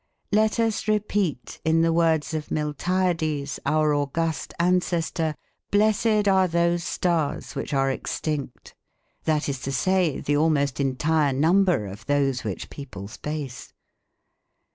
Let 0.31 0.59
us 0.59 0.87
repeat 0.87 1.61
in 1.63 1.83
the 1.83 1.93
words 1.93 2.33
of 2.33 2.47
Miltiades 2.49 3.59
our 3.67 3.93
august 3.93 4.51
ancestor, 4.59 5.35
blessed 5.69 6.27
are 6.27 6.47
those 6.47 6.83
stars 6.83 7.53
which 7.53 7.71
are 7.71 7.91
extinct, 7.91 8.73
that 9.25 9.47
is 9.47 9.59
to 9.61 9.71
say, 9.71 10.19
the 10.19 10.35
almost 10.37 10.79
entire 10.79 11.33
number 11.33 11.85
of 11.85 12.07
those 12.07 12.43
which 12.43 12.71
people 12.71 13.07
space. 13.07 13.73